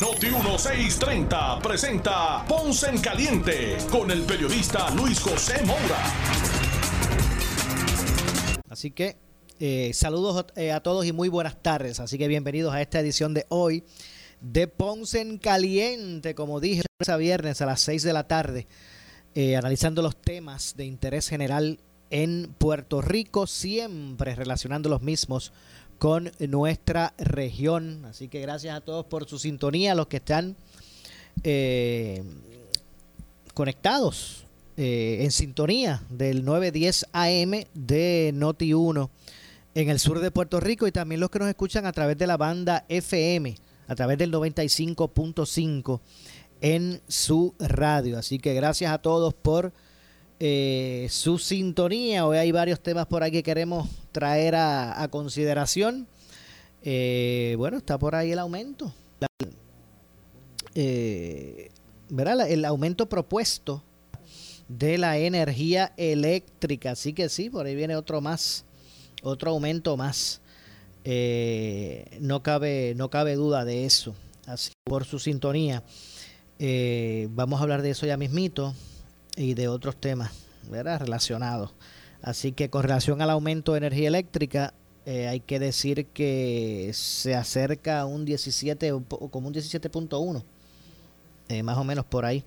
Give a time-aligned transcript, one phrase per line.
[0.00, 6.02] Noti 1630 presenta Ponce en Caliente con el periodista Luis José Moura.
[8.70, 9.18] Así que
[9.58, 12.00] eh, saludos eh, a todos y muy buenas tardes.
[12.00, 13.84] Así que bienvenidos a esta edición de hoy
[14.40, 18.66] de Ponce en Caliente, como dije, a viernes a las 6 de la tarde
[19.34, 25.52] eh, analizando los temas de interés general en Puerto Rico, siempre relacionando los mismos
[26.00, 28.06] con nuestra región.
[28.06, 30.56] Así que gracias a todos por su sintonía, los que están
[31.44, 32.24] eh,
[33.52, 34.46] conectados
[34.78, 39.10] eh, en sintonía del 910 AM de Noti 1
[39.74, 42.26] en el sur de Puerto Rico y también los que nos escuchan a través de
[42.26, 46.00] la banda FM, a través del 95.5
[46.62, 48.18] en su radio.
[48.18, 49.74] Así que gracias a todos por
[50.42, 52.26] eh, su sintonía.
[52.26, 56.08] Hoy hay varios temas por ahí que queremos traer a, consideración.
[56.82, 58.90] Eh, bueno, está por ahí el aumento.
[60.74, 61.70] Eh,
[62.08, 63.84] El aumento propuesto
[64.66, 66.92] de la energía eléctrica.
[66.92, 68.64] Así que sí, por ahí viene otro más,
[69.22, 70.40] otro aumento más.
[72.18, 74.14] no cabe, no cabe duda de eso.
[74.46, 75.82] Así por su sintonía.
[76.58, 78.74] Eh, vamos a hablar de eso ya mismito
[79.40, 80.32] y de otros temas
[80.70, 81.00] ¿verdad?
[81.00, 81.70] relacionados.
[82.20, 84.74] Así que con relación al aumento de energía eléctrica,
[85.06, 88.92] eh, hay que decir que se acerca a un 17,
[89.30, 90.44] como un 17.1,
[91.48, 92.44] eh, más o menos por ahí,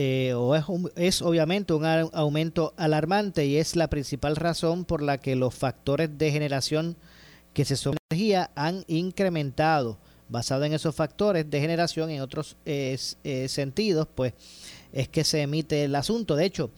[0.00, 5.18] Eh, o es, es, obviamente un aumento alarmante y es la principal razón por la
[5.18, 6.96] que los factores de generación
[7.52, 9.98] que se son energía han incrementado
[10.28, 12.96] basado en esos factores de generación en otros eh,
[13.48, 14.34] sentidos, pues
[14.92, 16.36] es que se emite el asunto.
[16.36, 16.70] De hecho,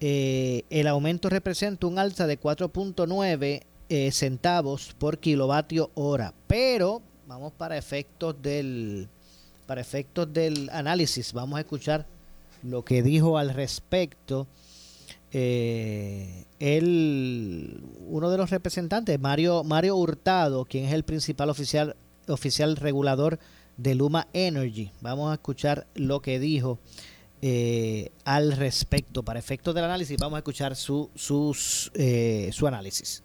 [0.00, 7.52] eh, el aumento representa un alza de 4.9 eh, centavos por kilovatio hora, pero vamos
[7.52, 9.08] para efectos del
[9.66, 12.04] para efectos del análisis, vamos a escuchar
[12.62, 14.46] lo que dijo al respecto
[15.32, 16.44] el,
[18.06, 21.96] uno de los representantes, Mario, Mario Hurtado, quien es el principal oficial
[22.28, 23.38] oficial regulador
[23.76, 24.90] de Luma Energy.
[25.00, 26.78] Vamos a escuchar lo que dijo
[27.40, 29.22] eh, al respecto.
[29.22, 33.22] Para efectos del análisis, vamos a escuchar su, sus, eh, su análisis.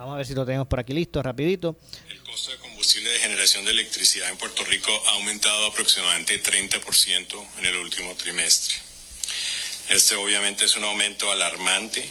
[0.00, 1.76] vamos a ver si lo tenemos por aquí listo, rapidito.
[2.08, 7.46] El costo de combustible de generación de electricidad en Puerto Rico ha aumentado aproximadamente 30%
[7.58, 8.76] en el último trimestre.
[9.90, 12.08] Este obviamente es un aumento alarmante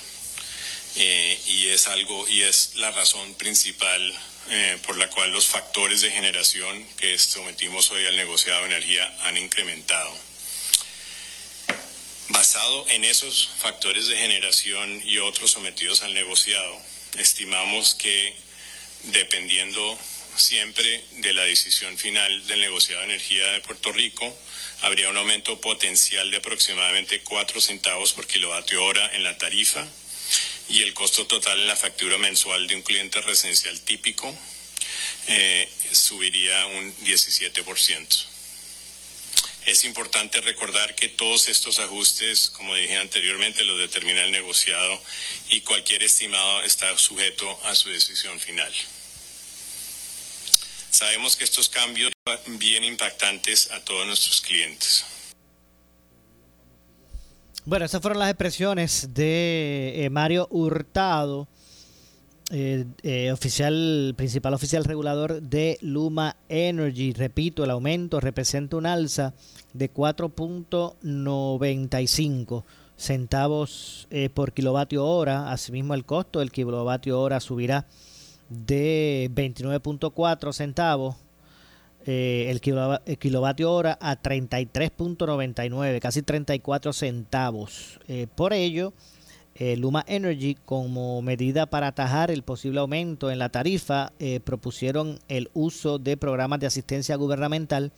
[0.95, 4.13] eh, y es algo y es la razón principal
[4.49, 9.17] eh, por la cual los factores de generación que sometimos hoy al negociado de energía
[9.23, 10.11] han incrementado.
[12.29, 16.81] Basado en esos factores de generación y otros sometidos al negociado,
[17.17, 18.35] estimamos que
[19.03, 19.99] dependiendo
[20.35, 24.35] siempre de la decisión final del negociado de energía de Puerto Rico,
[24.81, 29.87] habría un aumento potencial de aproximadamente 4 centavos por kilovatio hora en la tarifa
[30.69, 34.33] y el costo total en la factura mensual de un cliente residencial típico
[35.27, 38.25] eh, subiría un 17%.
[39.65, 45.01] Es importante recordar que todos estos ajustes, como dije anteriormente, los determina el negociado
[45.49, 48.73] y cualquier estimado está sujeto a su decisión final.
[50.91, 55.05] Sabemos que estos cambios son bien impactantes a todos nuestros clientes.
[57.69, 61.47] Bueno, esas fueron las expresiones de eh, Mario Hurtado,
[62.49, 67.13] eh, eh, oficial, principal oficial regulador de Luma Energy.
[67.13, 69.35] Repito, el aumento representa un alza
[69.73, 72.63] de 4.95
[72.97, 75.51] centavos por kilovatio hora.
[75.51, 77.85] Asimismo, el costo del kilovatio hora subirá
[78.49, 81.17] de 29.4 centavos
[82.05, 87.99] eh, el, kilovatio hora a 33.99, casi 34 centavos.
[88.07, 88.93] Eh, por ello,
[89.55, 94.13] eh, Luma Energy, como medida para atajar el posible aumento en la tarifa,
[94.43, 97.91] propusieron el uso de programas de asistencia gubernamental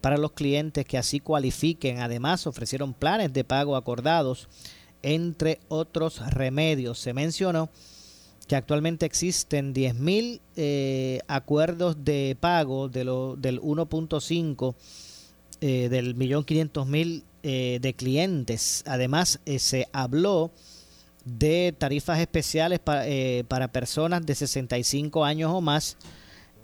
[0.00, 2.00] para los clientes que así cualifiquen.
[2.00, 4.48] Además, ofrecieron planes de pago acordados,
[5.02, 6.98] entre otros remedios.
[6.98, 7.70] Se mencionó
[8.48, 14.74] que actualmente existen 10.000 eh, acuerdos de pago de lo, del 1.5
[15.60, 18.82] eh, del millón 500 mil eh, de clientes.
[18.86, 20.50] Además, se habló
[21.24, 23.04] de tarifas especiales para,
[23.46, 25.98] para personas de 65 años o más,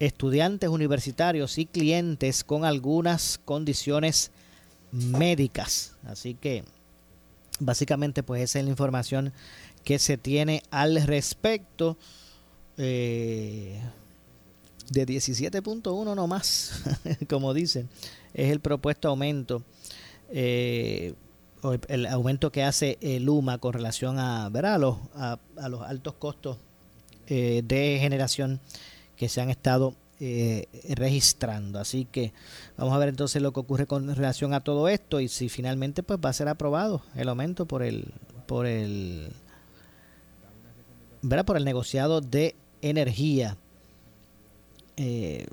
[0.00, 4.30] estudiantes universitarios y clientes con algunas condiciones
[4.90, 5.92] médicas.
[6.06, 6.64] Así que
[7.60, 9.32] básicamente pues esa es la información
[9.84, 11.96] que se tiene al respecto.
[12.76, 13.80] Eh,
[14.90, 16.82] de 17.1 no más,
[17.28, 17.88] como dicen,
[18.34, 19.62] es el propuesto aumento,
[20.30, 21.14] eh,
[21.88, 25.38] el aumento que hace el Luma con relación a, A, los, a,
[25.70, 26.58] los altos costos
[27.28, 28.60] eh, de generación
[29.16, 29.94] que se han estado
[30.90, 31.78] registrando.
[31.78, 32.32] Así que
[32.76, 36.02] vamos a ver entonces lo que ocurre con relación a todo esto y si finalmente
[36.02, 38.12] pues va a ser aprobado el aumento por el
[38.46, 39.30] por el
[41.24, 41.44] ¿verdad?
[41.44, 43.56] por el negociado de energía.
[44.96, 45.46] Eh,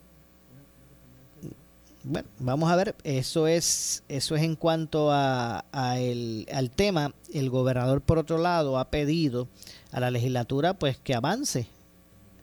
[2.04, 5.64] bueno, vamos a ver, eso es, eso es en cuanto a,
[5.98, 7.14] el, al tema.
[7.32, 9.48] El gobernador, por otro lado, ha pedido
[9.92, 11.68] a la legislatura pues que avance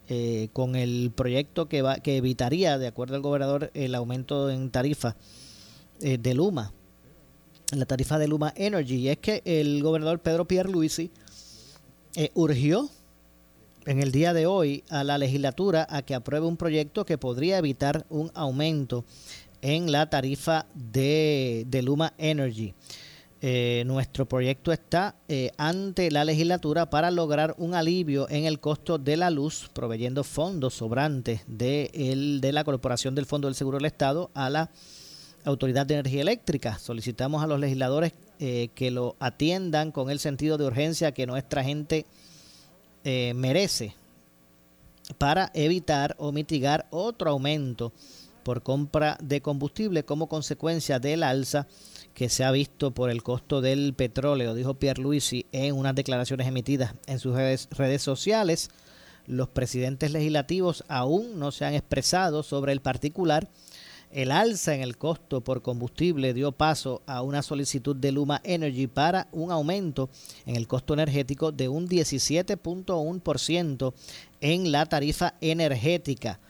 [0.08, 4.70] eh, con el proyecto que, va, que evitaría, de acuerdo al gobernador, el aumento en
[4.70, 5.16] tarifa
[6.00, 6.72] eh, de Luma,
[7.72, 8.94] la tarifa de Luma Energy.
[8.94, 11.10] Y es que el gobernador Pedro Pierluisi
[12.14, 12.88] eh, urgió
[13.86, 17.58] en el día de hoy a la legislatura a que apruebe un proyecto que podría
[17.58, 19.04] evitar un aumento
[19.62, 22.74] en la tarifa de, Luma Energy.
[23.40, 28.98] Eh, nuestro proyecto está eh, ante la legislatura para lograr un alivio en el costo
[28.98, 33.86] de la luz, proveyendo fondos sobrantes de, de la Corporación del Fondo del Seguro del
[33.86, 34.70] Estado a la
[35.44, 36.78] Autoridad de Energía Eléctrica.
[36.78, 41.64] Solicitamos a los legisladores eh, que lo atiendan con el sentido de urgencia que nuestra
[41.64, 42.06] gente
[43.04, 43.94] eh, merece
[45.16, 47.92] para evitar o mitigar otro aumento
[48.42, 51.66] por compra de combustible como consecuencia del alza
[52.14, 56.46] que se ha visto por el costo del petróleo, dijo Pierre Luisi en unas declaraciones
[56.46, 58.70] emitidas en sus redes, redes sociales.
[59.26, 63.48] Los presidentes legislativos aún no se han expresado sobre el particular
[64.10, 68.86] el alza en el costo por combustible dio paso a una solicitud de Luma Energy
[68.86, 70.08] para un aumento
[70.46, 73.92] en el costo energético de un 17.1%
[74.40, 76.40] en la tarifa energética.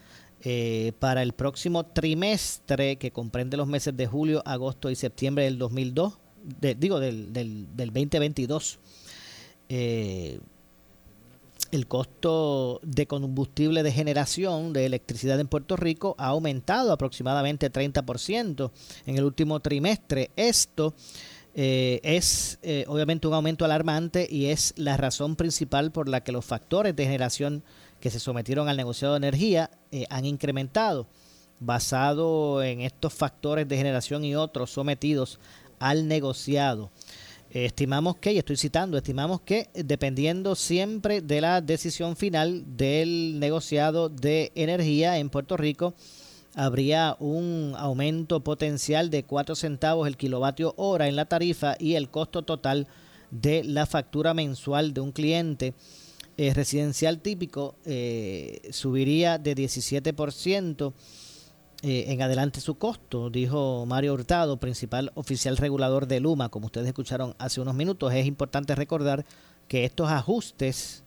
[0.40, 5.59] Eh, para el próximo trimestre que comprende los meses de julio, agosto y septiembre del
[5.59, 6.16] 2002,
[6.78, 8.78] digo del, del, del 2022.
[9.68, 10.38] Eh,
[11.70, 18.70] el costo de combustible de generación de electricidad en Puerto Rico ha aumentado aproximadamente 30%
[19.06, 20.30] en el último trimestre.
[20.37, 20.94] Esto
[21.54, 26.32] eh, es eh, obviamente un aumento alarmante y es la razón principal por la que
[26.32, 27.64] los factores de generación
[28.00, 31.06] que se sometieron al negociado de energía eh, han incrementado.
[31.60, 35.40] Basado en estos factores de generación y otros sometidos
[35.80, 36.90] al negociado
[37.50, 44.09] estimamos que, y estoy citando, estimamos que dependiendo siempre de la decisión final del negociado
[44.09, 45.95] de energía en Puerto Rico,
[46.55, 52.11] habría un aumento potencial de 4 centavos el kilovatio hora en la tarifa y el
[52.11, 52.87] costo total
[53.31, 55.75] de la factura mensual de un cliente.
[56.37, 60.93] Eh, residencial típico eh, subiría de 17%
[61.82, 66.88] eh, en adelante su costo, dijo Mario Hurtado, principal oficial regulador de Luma, como ustedes
[66.88, 68.12] escucharon hace unos minutos.
[68.12, 69.25] Es importante recordar
[69.68, 71.04] que estos ajustes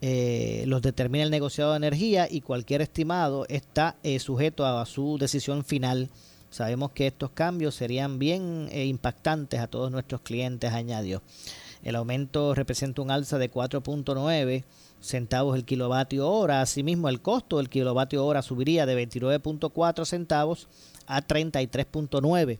[0.00, 5.18] eh, los determina el negociado de energía y cualquier estimado está eh, sujeto a su
[5.18, 6.08] decisión final.
[6.48, 11.22] Sabemos que estos cambios serían bien impactantes a todos nuestros clientes, añadió.
[11.82, 14.64] El aumento representa un alza de 4.9
[15.00, 16.60] centavos el kilovatio hora.
[16.60, 20.68] Asimismo, el costo del kilovatio hora subiría de 29.4 centavos
[21.06, 22.58] a 33.9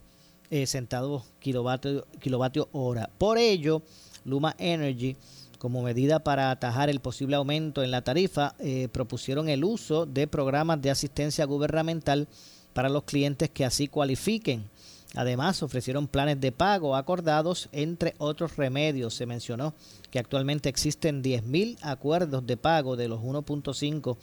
[0.49, 3.09] eh, centavos kilovatio, kilovatio hora.
[3.17, 3.81] Por ello,
[4.25, 5.15] Luma Energy,
[5.57, 10.27] como medida para atajar el posible aumento en la tarifa, eh, propusieron el uso de
[10.27, 12.27] programas de asistencia gubernamental
[12.73, 14.69] para los clientes que así cualifiquen.
[15.15, 19.13] Además, ofrecieron planes de pago acordados, entre otros remedios.
[19.13, 19.73] Se mencionó
[20.09, 24.17] que actualmente existen 10.000 acuerdos de pago de los 1.5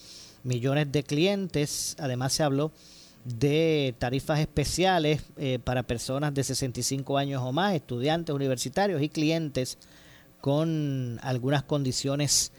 [0.45, 1.95] millones de clientes.
[1.99, 2.73] Además, se habló
[3.25, 9.77] de tarifas especiales eh, para personas de 65 años o más, estudiantes universitarios y clientes
[10.41, 12.53] con algunas condiciones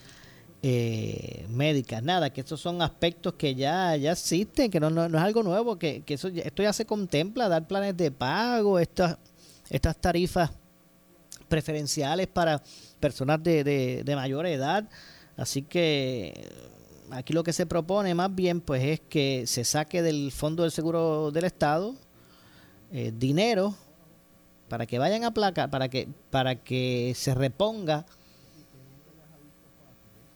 [0.62, 2.04] eh, médicas.
[2.04, 5.78] Nada, que estos son aspectos que ya, ya existen, que no, no, es algo nuevo,
[5.78, 9.18] que, que eso, esto ya se contempla, dar planes de pago, estas,
[9.70, 10.52] estas tarifas
[11.48, 12.62] preferenciales para
[13.00, 13.64] personas de,
[14.04, 14.88] de, mayor edad.
[15.36, 16.50] Así que
[17.12, 20.72] aquí lo que se propone más bien pues es que se saque del Fondo del
[20.72, 21.96] Seguro del Estado
[22.92, 23.76] eh, dinero
[24.68, 28.06] para que vayan a placa, para que, para que se reponga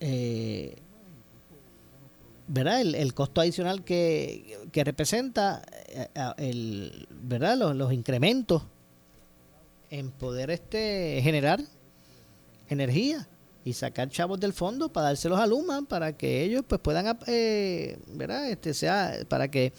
[0.06, 0.76] eh,
[2.48, 2.82] ¿verdad?
[2.82, 7.58] El, costo adicional que, representa eh, el, ¿verdad?
[7.74, 8.64] Los, incrementos
[9.90, 11.62] en poder este generar
[12.68, 13.30] energía
[13.64, 17.98] y sacar chavos del fondo para dárselos a Luma para que ellos pues puedan eh,
[18.08, 18.50] ¿verdad?
[18.50, 19.72] este sea para que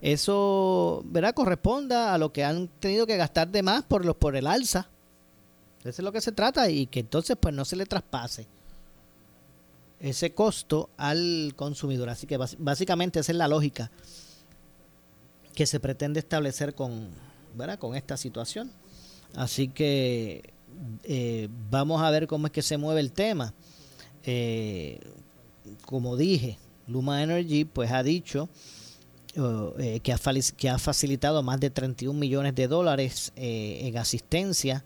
[0.00, 1.34] eso ¿verdad?
[1.34, 4.90] corresponda a lo que han tenido que gastar de más por los por el alza
[5.80, 8.48] eso es lo que se trata y que entonces pues no se le traspase
[10.00, 12.08] ese costo al consumidor.
[12.08, 13.90] Así que básicamente esa es la lógica
[15.54, 17.08] que se pretende establecer con,
[17.78, 18.70] con esta situación.
[19.34, 20.52] Así que
[21.04, 23.54] eh, vamos a ver cómo es que se mueve el tema.
[24.24, 25.00] Eh,
[25.84, 28.48] como dije, Luma Energy pues ha dicho
[29.34, 30.18] eh, que, ha,
[30.56, 34.84] que ha facilitado más de 31 millones de dólares en asistencia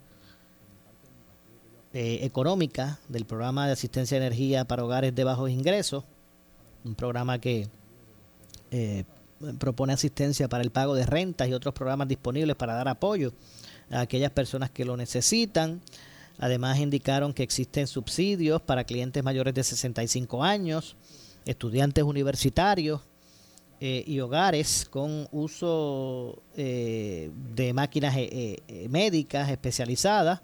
[1.95, 6.05] eh, económica del programa de asistencia de energía para hogares de bajos ingresos,
[6.85, 7.69] un programa que
[8.71, 9.05] eh,
[9.59, 13.35] propone asistencia para el pago de rentas y otros programas disponibles para dar apoyo
[13.91, 15.83] a aquellas personas que lo necesitan.
[16.39, 20.97] Además indicaron que existen subsidios para clientes mayores de 65 años,
[21.45, 23.03] estudiantes universitarios
[23.83, 28.17] eh, y hogares con uso de máquinas
[28.89, 30.41] médicas especializadas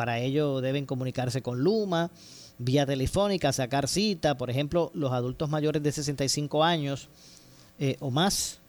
[0.00, 2.10] para ello deben comunicarse con Luma,
[2.56, 4.38] vía telefónica, sacar cita.
[4.38, 7.10] Por ejemplo, los adultos mayores de 65 años
[7.78, 8.60] eh, o más,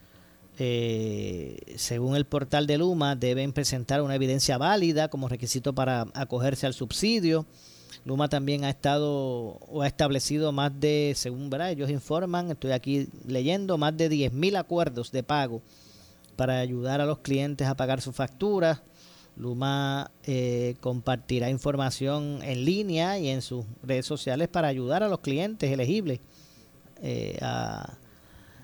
[0.59, 6.67] eh, según el portal de Luma, deben presentar una evidencia válida como requisito para acogerse
[6.67, 7.45] al subsidio.
[8.03, 11.71] Luma también ha estado o ha establecido más de, según ¿verdad?
[11.71, 15.61] ellos informan, estoy aquí leyendo, más de 10.000 acuerdos de pago
[16.35, 18.81] para ayudar a los clientes a pagar sus facturas.
[19.35, 25.19] Luma eh, compartirá información en línea y en sus redes sociales para ayudar a los
[25.19, 26.19] clientes elegibles
[27.01, 27.97] eh, a,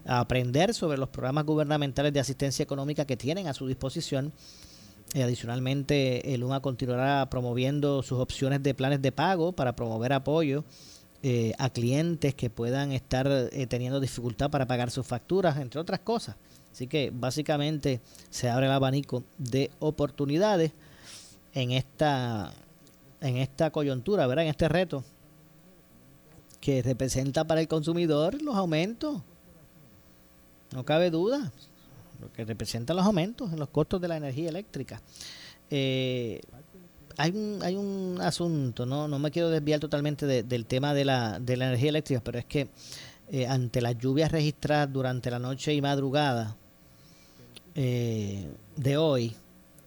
[0.06, 4.32] aprender sobre los programas gubernamentales de asistencia económica que tienen a su disposición.
[5.14, 10.64] Eh, adicionalmente, Luma continuará promoviendo sus opciones de planes de pago para promover apoyo
[11.58, 16.38] a clientes que puedan estar teniendo dificultad para pagar sus facturas, entre otras cosas.
[16.78, 20.74] Así que básicamente se abre el abanico de oportunidades
[21.56, 22.52] en esta,
[23.20, 24.44] en esta coyuntura, ¿verdad?
[24.44, 25.04] En este reto
[26.62, 29.24] que representa para el consumidor los aumentos.
[30.72, 31.52] No cabe duda.
[32.22, 35.02] Lo que representa los aumentos en los costos de la energía eléctrica.
[35.72, 36.42] Eh,
[37.18, 39.08] hay un, hay un asunto, ¿no?
[39.08, 42.46] no me quiero desviar totalmente del tema de la, de la energía eléctrica, pero es
[42.46, 42.70] que
[43.30, 46.56] eh, ante las lluvias registradas durante la noche y madrugada,
[47.80, 49.36] eh, de hoy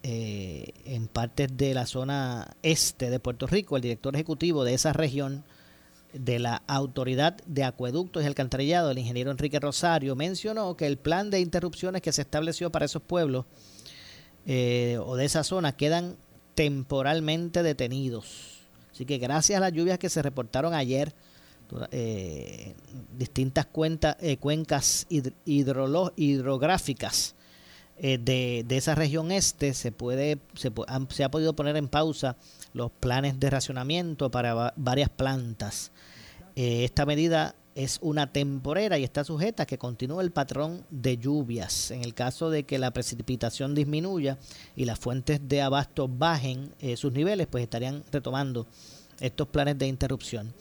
[0.05, 4.93] eh, en partes de la zona este de Puerto Rico, el director ejecutivo de esa
[4.93, 5.43] región
[6.13, 11.31] de la Autoridad de Acueductos y Alcantarillado, el ingeniero Enrique Rosario, mencionó que el plan
[11.31, 13.47] de interrupciones que se estableció para esos pueblos
[14.47, 16.15] eh, o de esa zona quedan
[16.55, 18.61] temporalmente detenidos.
[18.93, 21.13] Así que gracias a las lluvias que se reportaron ayer,
[23.19, 25.09] distintas cuentas, cuencas
[25.45, 27.35] hidrográficas
[28.03, 30.73] eh, de, de, esa región este se puede se,
[31.11, 32.37] se, ha podido poner en pausa
[32.73, 35.93] los planes de racionamiento para varias plantas.
[36.57, 41.19] Eh, esta medida es una temporera y está sujeta a que continúe el patrón de
[41.19, 41.91] lluvias.
[41.91, 44.39] En el caso de que la precipitación disminuya
[44.77, 48.67] y las fuentes de abasto bajen eh, sus niveles, pues estarían retomando
[49.21, 50.55] estos planes de interrupción.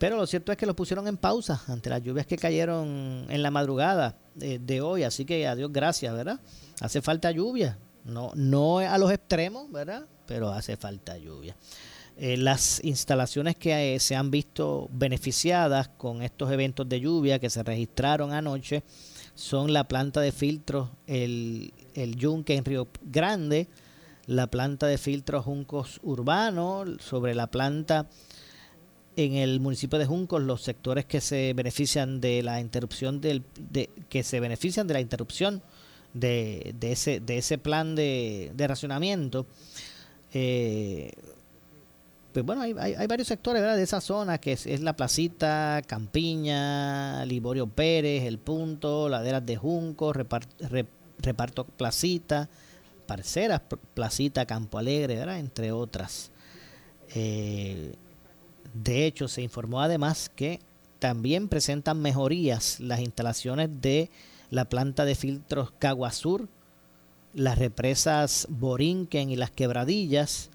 [0.00, 3.42] Pero lo cierto es que lo pusieron en pausa ante las lluvias que cayeron en
[3.42, 5.02] la madrugada de, hoy.
[5.02, 6.40] Así que a Dios gracias, ¿verdad?
[6.80, 7.76] Hace falta lluvia.
[8.06, 10.06] No, no a los extremos, ¿verdad?
[10.24, 11.54] Pero hace falta lluvia.
[12.16, 17.50] Eh, las instalaciones que eh, se han visto beneficiadas con estos eventos de lluvia que
[17.50, 18.82] se registraron anoche
[19.34, 23.68] son la planta de filtros, el, el Yunque en Río Grande,
[24.24, 28.08] la planta de filtros Juncos Urbano, sobre la planta
[29.16, 33.90] en el municipio de Juncos los sectores que se benefician de la interrupción del de,
[34.08, 35.62] que se benefician de la interrupción
[36.14, 39.46] de, de ese de ese plan de, de racionamiento
[40.32, 41.12] eh,
[42.32, 47.66] pues bueno hay, hay, varios sectores de esa zona que es, la placita Campiña Liborio
[47.66, 50.16] Pérez el punto laderas de Juncos
[51.18, 52.48] reparto placita
[53.06, 53.62] parceras
[53.94, 55.40] placita Campo Alegre ¿verdad?
[55.40, 56.30] entre otras
[57.12, 57.96] eh,
[58.74, 60.60] de hecho, se informó además que
[60.98, 64.10] también presentan mejorías las instalaciones de
[64.50, 66.48] la planta de filtros Caguasur,
[67.32, 70.50] las represas Borinquen y las Quebradillas,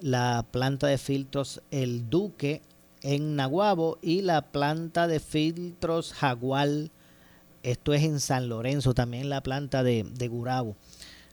[0.00, 2.62] la planta de filtros El Duque
[3.02, 6.90] en Naguabo y la planta de filtros Jagual,
[7.62, 10.76] esto es en San Lorenzo, también la planta de, de Gurabo.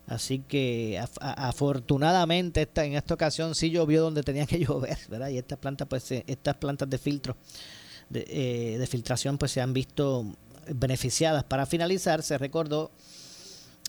[0.08, 5.30] Así que afortunadamente esta, en esta ocasión sí llovió donde tenía que llover, ¿verdad?
[5.30, 7.36] Y estas plantas, pues, estas plantas de filtro,
[8.10, 10.26] de, eh, de filtración, pues se han visto
[10.74, 11.44] beneficiadas.
[11.44, 12.92] Para finalizar, se recordó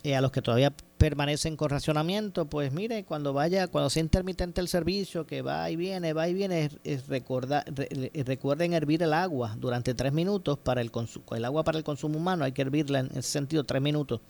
[0.02, 4.60] eh, a los que todavía permanecen con racionamiento, pues mire, cuando vaya, cuando sea intermitente
[4.60, 9.94] el servicio, que va y viene, va y viene, es, recuerden hervir el agua durante
[9.94, 10.90] tres minutos para el
[11.32, 14.20] el agua para el consumo humano, hay que hervirla en ese sentido tres minutos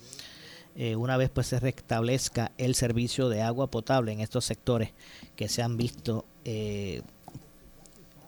[0.77, 4.93] eh, una vez pues se restablezca el servicio de agua potable en estos sectores
[5.35, 7.03] que se han visto eh,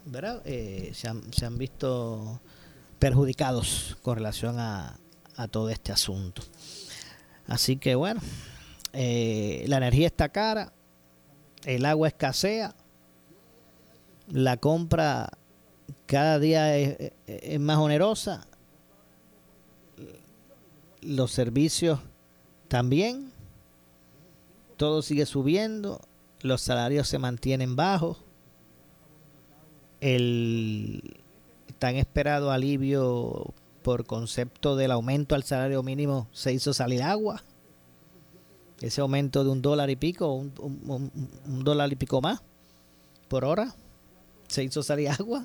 [0.04, 0.42] ¿verdad?
[0.44, 2.40] Eh, se, han, se, han, visto
[2.98, 4.98] perjudicados con relación a,
[5.36, 6.42] a todo este asunto
[7.46, 8.20] así que bueno
[8.92, 10.72] la energía está cara
[11.64, 12.74] el agua escasea
[14.28, 15.30] la compra
[16.06, 18.46] cada día es, es más onerosa
[21.02, 22.00] los servicios
[22.70, 23.32] también
[24.76, 26.00] todo sigue subiendo,
[26.40, 28.18] los salarios se mantienen bajos,
[30.00, 31.20] el
[31.80, 33.52] tan esperado alivio
[33.82, 37.42] por concepto del aumento al salario mínimo se hizo salir agua.
[38.80, 40.52] Ese aumento de un dólar y pico, un,
[40.86, 42.40] un dólar y pico más
[43.26, 43.74] por hora,
[44.46, 45.44] se hizo salir agua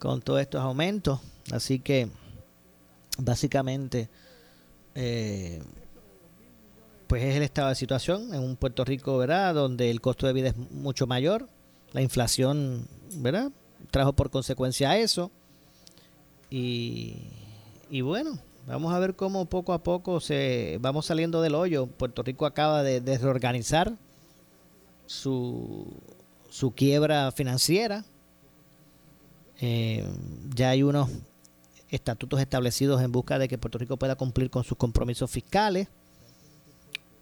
[0.00, 1.20] con todos estos aumentos.
[1.52, 2.08] Así que
[3.16, 4.08] básicamente
[4.96, 5.62] eh,
[7.12, 9.54] pues es el estado de situación en un Puerto Rico, ¿verdad?
[9.54, 11.46] Donde el costo de vida es mucho mayor,
[11.92, 13.52] la inflación, ¿verdad?
[13.90, 15.30] Trajo por consecuencia eso.
[16.48, 17.20] Y,
[18.00, 21.86] bueno, vamos a ver cómo poco a poco se vamos saliendo del hoyo.
[21.86, 23.92] Puerto Rico acaba de, reorganizar
[25.04, 25.92] su,
[26.48, 28.06] su quiebra financiera.
[29.60, 30.08] Eh,
[30.54, 31.10] ya hay unos
[31.90, 35.88] estatutos establecidos en busca de que Puerto Rico pueda cumplir con sus compromisos fiscales.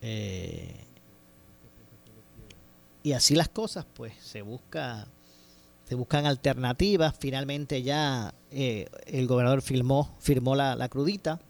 [0.02, 0.74] Eh,
[3.02, 5.06] y así las cosas, pues se busca
[5.90, 7.16] se buscan alternativas.
[7.18, 11.40] Finalmente ya eh, el gobernador firmó, firmó la, crudita.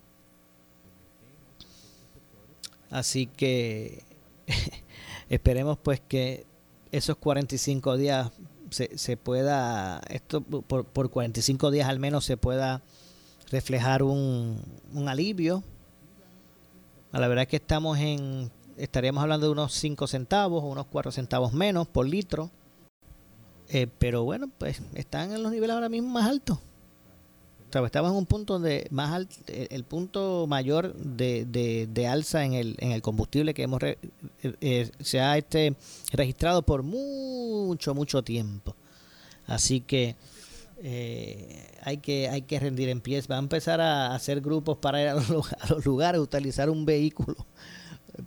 [2.88, 4.02] Así que
[5.28, 6.46] esperemos pues que
[6.90, 8.30] esos 45 días
[8.70, 12.80] se, se pueda, esto por, por 45 días al menos se pueda
[13.50, 14.62] reflejar un,
[14.94, 15.62] un alivio
[17.12, 21.12] la verdad es que estamos en, estaríamos hablando de unos 5 centavos o unos 4
[21.12, 22.50] centavos menos por litro.
[23.68, 26.58] Eh, pero bueno, pues están en los niveles ahora mismo más altos.
[26.58, 31.46] O sea, estamos en un punto de más alto, el punto mayor de,
[31.88, 33.96] de, alza en el, en el combustible que hemos eh,
[34.42, 35.76] eh, se ha este
[36.10, 38.74] registrado por mucho mucho tiempo.
[39.46, 40.16] Así que
[40.82, 43.30] eh, hay que hay que rendir en pies.
[43.30, 47.46] Va a empezar a hacer grupos para ir a los, lugares, utilizar un vehículo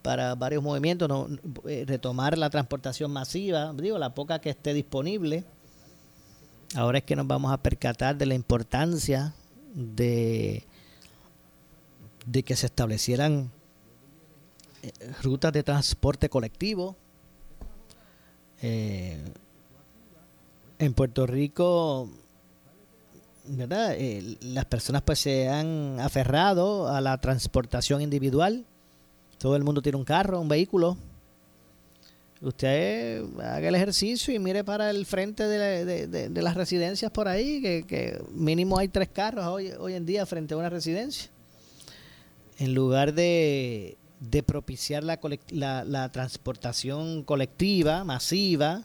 [0.02, 1.28] para varios movimientos, no,
[1.68, 5.44] eh, retomar la transportación masiva, digo, la poca que esté disponible.
[6.76, 9.34] Ahora es que nos vamos a percatar de la importancia
[9.76, 10.66] de,
[12.26, 13.52] de que se establecieran
[14.82, 16.96] eh, rutas de transporte colectivo.
[18.62, 19.24] en
[20.96, 22.10] Puerto Rico
[23.46, 23.96] ¿verdad?
[23.98, 28.66] Eh, las personas pues se han aferrado a la transportación individual.
[29.38, 30.98] Todo el mundo tiene un carro, un vehículo.
[32.42, 38.22] Usted haga el ejercicio y mire para el frente de, las residencias por ahí, que,
[38.32, 41.30] mínimo hay tres carros hoy, hoy en día frente a una residencia.
[42.60, 43.98] En lugar de,
[44.46, 45.20] propiciar la,
[45.86, 48.84] la, transportación colectiva, masiva,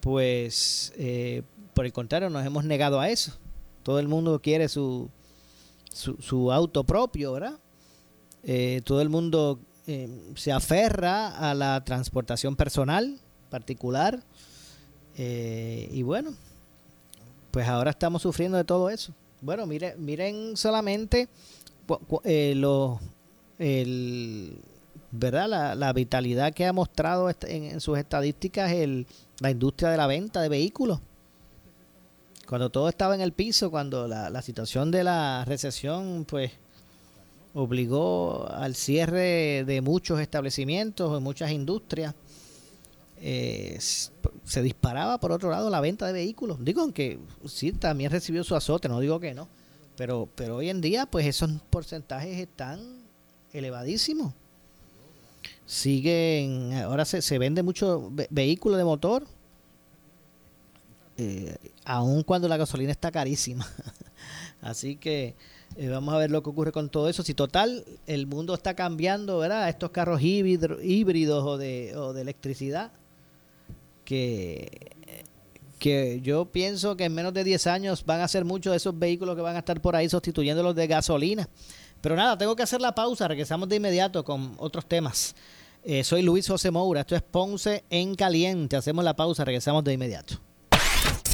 [0.00, 1.42] pues eh,
[1.80, 3.32] por el contrario nos hemos negado a eso.
[3.82, 5.08] Todo el mundo quiere su,
[5.94, 7.58] su, auto propio, ¿verdad?
[8.42, 14.22] Eh, todo el mundo eh, se aferra a la transportación personal, particular.
[15.16, 16.34] Eh, y bueno,
[17.50, 19.14] pues ahora estamos sufriendo de todo eso.
[19.40, 21.30] Bueno, miren, miren solamente
[22.24, 23.00] eh, lo,
[23.58, 24.58] el,
[25.12, 25.74] ¿verdad?
[25.78, 29.06] La, vitalidad que ha mostrado en, sus estadísticas el,
[29.38, 31.00] la industria de la venta de vehículos.
[32.50, 36.50] Cuando todo estaba en el piso, cuando la, situación de la recesión, pues
[37.54, 42.12] obligó al cierre de muchos establecimientos, de muchas industrias.
[43.20, 46.58] Eh, se disparaba por otro lado la venta de vehículos.
[46.64, 49.46] Digo, aunque sí también recibió su azote, no digo que no,
[49.96, 52.80] pero, pero hoy en día pues esos porcentajes están
[53.52, 54.34] elevadísimos.
[55.66, 59.24] Siguen, ahora se, se vende mucho vehículo de motor,
[61.16, 63.66] eh, aun cuando la gasolina está carísima.
[64.60, 65.34] Así que
[65.76, 67.22] eh, vamos a ver lo que ocurre con todo eso.
[67.22, 69.68] Si total, el mundo está cambiando, ¿verdad?
[69.68, 72.92] Estos carros híbridos o de, o de electricidad,
[74.04, 74.90] que,
[75.78, 78.98] que yo pienso que en menos de 10 años van a ser muchos de esos
[78.98, 81.48] vehículos que van a estar por ahí sustituyendo los de gasolina.
[82.00, 83.28] Pero nada, tengo que hacer la pausa.
[83.28, 85.34] Regresamos de inmediato con otros temas.
[85.82, 87.00] Eh, soy Luis José Moura.
[87.00, 88.76] Esto es Ponce en Caliente.
[88.76, 89.44] Hacemos la pausa.
[89.44, 90.40] Regresamos de inmediato.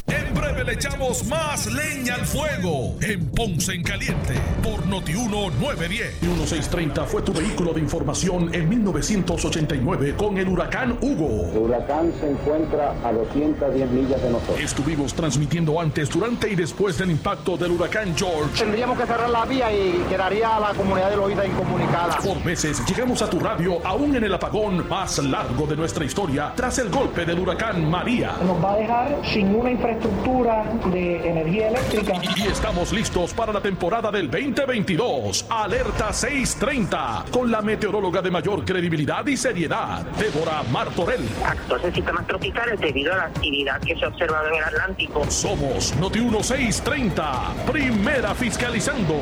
[0.07, 6.21] En breve le echamos más leña al fuego en Ponce en Caliente por Notiuno 910.
[6.21, 11.49] 1630 fue tu vehículo de información en 1989 con el huracán Hugo.
[11.51, 14.59] El huracán se encuentra a 210 millas de nosotros.
[14.59, 18.57] Estuvimos transmitiendo antes, durante y después del impacto del huracán George.
[18.57, 22.17] Tendríamos que cerrar la vía y quedaría la comunidad de Loída incomunicada.
[22.17, 26.53] Por meses llegamos a tu radio aún en el apagón más largo de nuestra historia
[26.55, 28.33] tras el golpe del huracán María.
[28.45, 32.13] Nos va a dejar sin una infraestructura de energía eléctrica.
[32.35, 35.47] Y estamos listos para la temporada del 2022.
[35.49, 41.27] Alerta 630 con la meteoróloga de mayor credibilidad y seriedad, Débora Martorell.
[41.43, 45.25] Actos en sistemas tropicales debido a la actividad que se ha observado en el Atlántico.
[45.31, 49.15] Somos Noti 1630, primera fiscalizando.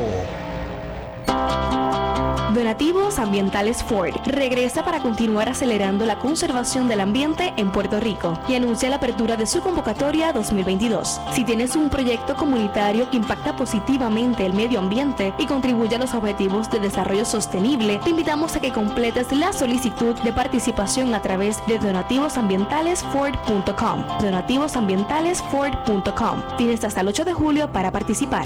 [2.56, 8.56] Donativos Ambientales Ford regresa para continuar acelerando la conservación del ambiente en Puerto Rico y
[8.56, 11.20] anuncia la apertura de su convocatoria 2022.
[11.34, 16.14] Si tienes un proyecto comunitario que impacta positivamente el medio ambiente y contribuye a los
[16.14, 21.58] objetivos de desarrollo sostenible, te invitamos a que completes la solicitud de participación a través
[21.68, 24.06] de donativosambientalesford.com.
[24.22, 26.42] Donativosambientalesford.com.
[26.58, 28.46] Tienes hasta el 8 de julio para participar.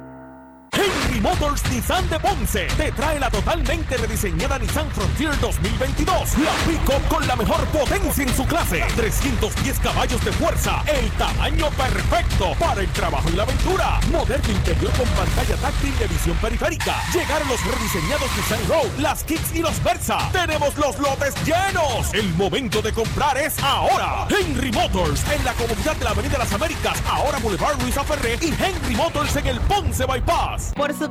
[1.21, 6.37] Motors Nissan de Ponce te trae la totalmente rediseñada Nissan Frontier 2022.
[6.39, 8.83] La pico con la mejor potencia en su clase.
[8.95, 10.81] 310 caballos de fuerza.
[10.87, 13.99] El tamaño perfecto para el trabajo y la aventura.
[14.11, 16.95] Moderno interior con pantalla táctil de visión periférica.
[17.13, 20.17] Llegaron los rediseñados Nissan Road, las Kicks y los Versa.
[20.31, 22.11] Tenemos los lotes llenos.
[22.13, 24.25] El momento de comprar es ahora.
[24.27, 26.97] Henry Motors en la comunidad de la Avenida Las Américas.
[27.07, 30.73] Ahora Boulevard Luisa Ferré y Henry Motors en el Ponce Bypass.
[30.75, 31.10] Por su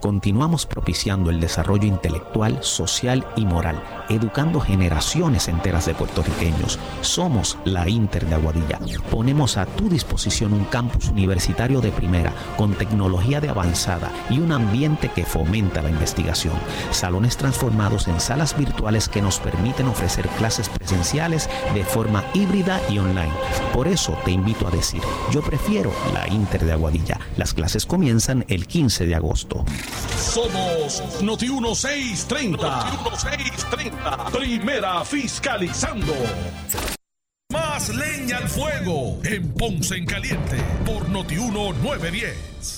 [0.00, 6.78] Continuamos propiciando el desarrollo intelectual, social y moral, educando generaciones enteras de puertorriqueños.
[7.00, 8.78] Somos la Inter de Aguadilla.
[9.10, 14.52] Ponemos a tu disposición un campus universitario de primera, con tecnología de avanzada y un
[14.52, 16.54] ambiente que fomenta la investigación.
[16.92, 22.98] Salones transformados en salas virtuales que nos permiten ofrecer clases presenciales de forma híbrida y
[22.98, 23.32] online.
[23.72, 27.18] Por eso te invito a decir, yo prefiero la Inter de Aguadilla.
[27.36, 29.64] Las clases comienzan el 15 de agosto.
[30.16, 32.56] Somos Noti 1630.
[32.56, 34.30] Noti 1630.
[34.30, 36.14] Primera fiscalizando.
[37.52, 42.77] Más leña al fuego en Ponce en Caliente por Noti 1910.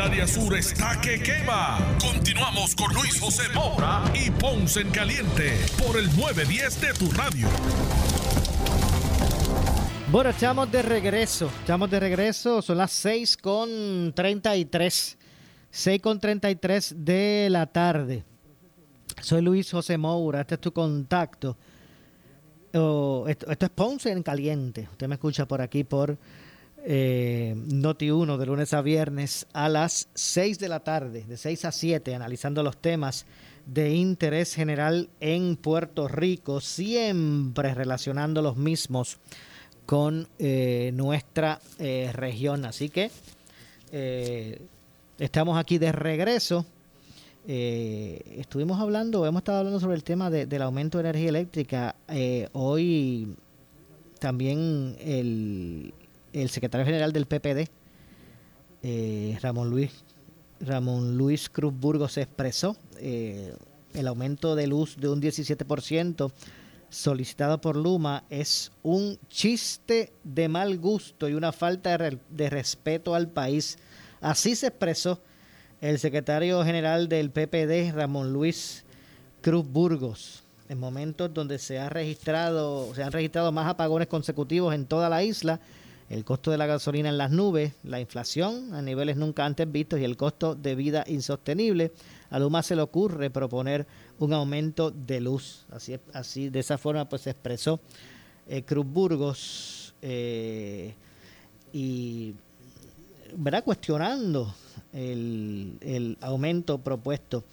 [0.00, 1.78] El área sur está que quema.
[2.00, 7.46] Continuamos con Luis José Moura y Ponce en Caliente por el 910 de tu radio.
[10.10, 11.50] Bueno, estamos de regreso.
[11.60, 12.62] Estamos de regreso.
[12.62, 15.18] Son las 6 con 33.
[15.70, 18.24] 6 con 33 de la tarde.
[19.20, 20.40] Soy Luis José Moura.
[20.40, 21.58] Este es tu contacto.
[22.72, 24.88] Oh, esto, esto es Ponce en Caliente.
[24.92, 26.16] Usted me escucha por aquí por
[26.84, 31.64] eh, Noti 1 de lunes a viernes a las 6 de la tarde, de 6
[31.66, 33.26] a 7, analizando los temas
[33.66, 39.18] de interés general en Puerto Rico, siempre relacionando los mismos
[39.86, 42.64] con eh, nuestra eh, región.
[42.64, 43.10] Así que
[45.18, 46.64] estamos aquí de regreso.
[47.46, 51.96] Estuvimos hablando, hemos estado hablando sobre el tema de- del aumento de energía eléctrica.
[52.52, 53.34] Hoy
[54.20, 55.92] también el,
[56.32, 57.68] el secretario general del PPD,
[58.82, 59.92] eh, Ramón Luis
[60.60, 63.54] Ramón Luis Cruz Burgos se expresó eh,
[63.94, 66.30] el aumento de luz de un 17%
[66.90, 72.50] solicitado por Luma es un chiste de mal gusto y una falta de, re- de
[72.50, 73.78] respeto al país.
[74.20, 75.20] Así se expresó
[75.80, 78.84] el secretario general del PPD, Ramón Luis
[79.40, 84.84] Cruz Burgos, en momentos donde se ha registrado, se han registrado más apagones consecutivos en
[84.84, 85.58] toda la isla,
[86.10, 90.00] el costo de la gasolina en las nubes, la inflación a niveles nunca antes vistos
[90.00, 91.92] y el costo de vida insostenible.
[92.30, 93.86] A Luma se le ocurre proponer
[94.18, 95.64] un aumento de luz.
[95.70, 97.80] Así, así de esa forma pues se expresó
[98.48, 100.94] eh, Cruz Burgos eh,
[101.72, 102.34] y
[103.36, 103.62] ¿verdad?
[103.62, 104.52] cuestionando
[104.92, 107.44] el, el aumento propuesto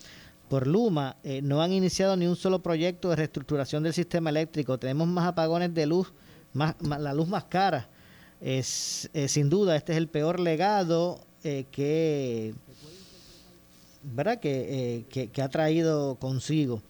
[0.49, 4.79] por Luma, eh, no han iniciado ni un solo proyecto de reestructuración del sistema eléctrico.
[4.79, 6.11] Tenemos más apagones de luz,
[6.53, 7.89] más, la luz más cara.
[8.39, 12.53] Es, sin duda, este es el peor legado eh, que,
[14.03, 14.39] ¿verdad?
[14.39, 16.81] Que, que, que, ha traído consigo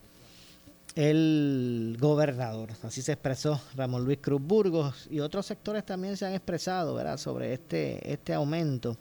[0.97, 2.69] el gobernador.
[2.83, 7.17] Así se expresó Ramón Luis Cruz Burgos y otros sectores también se han expresado ¿verdad?
[7.17, 8.97] sobre este, este aumento.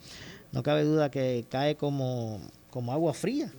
[0.53, 3.51] No cabe duda que cae como, como agua fría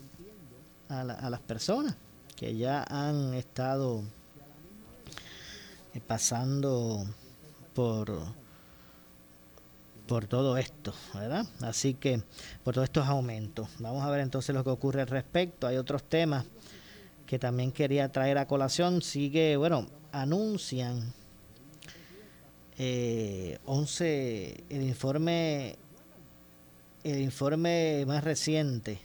[0.87, 1.95] a, a las personas
[2.35, 4.03] que ya han estado
[5.95, 7.07] eh, pasando
[7.73, 8.21] por
[10.07, 11.45] por todo esto, ¿verdad?
[11.61, 12.21] Así que
[12.63, 13.67] por todos estos aumentos.
[13.79, 15.67] Vamos a ver entonces lo que ocurre al respecto.
[15.67, 16.45] Hay otros temas
[17.25, 19.01] que también quería traer a colación.
[19.01, 21.13] Sigue, bueno, anuncian
[22.77, 25.77] eh, 11, el informe,
[27.03, 28.99] el informe más reciente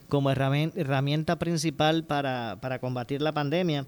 [0.09, 3.87] como herramienta principal para, para combatir la pandemia,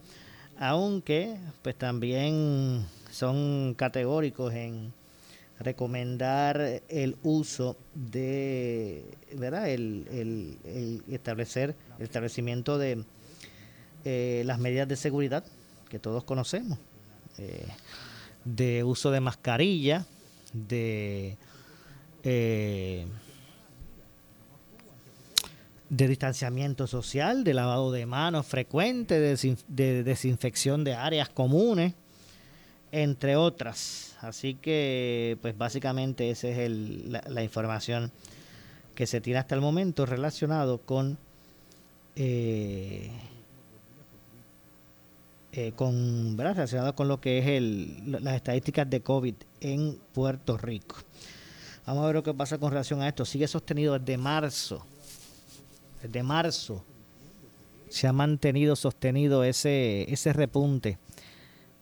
[0.56, 4.92] aunque pues también son categóricos en
[5.58, 9.68] recomendar el uso de, ¿verdad?
[9.68, 10.06] El,
[10.64, 13.02] el, establecer, el establecimiento de
[14.04, 15.42] eh, las medidas de seguridad
[15.88, 16.78] que todos conocemos,
[17.38, 17.66] eh,
[18.44, 20.06] de uso de mascarilla,
[20.52, 21.36] de
[22.22, 23.06] eh,
[25.90, 31.94] de distanciamiento social, de lavado de manos frecuente, de, desinfección de áreas comunes,
[32.92, 34.16] entre otras.
[34.20, 38.12] Así que, pues básicamente esa es la, información
[38.94, 41.16] que se tiene hasta el momento relacionado con,
[42.16, 43.10] eh,
[45.52, 46.54] eh, con ¿verdad?
[46.54, 50.96] relacionado con lo que es el, las estadísticas de COVID en Puerto Rico.
[51.86, 53.24] Vamos a ver lo que pasa con relación a esto.
[53.24, 54.84] Sigue sostenido desde marzo
[56.02, 56.84] de marzo
[57.88, 60.98] se ha mantenido sostenido ese, ese repunte